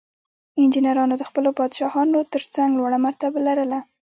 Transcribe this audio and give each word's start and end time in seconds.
انجینرانو 0.61 1.13
د 1.17 1.23
خپلو 1.29 1.49
پادشاهانو 1.59 2.29
ترڅنګ 2.33 2.69
لوړه 2.79 2.97
مرتبه 3.05 3.37
لرله. 3.47 3.79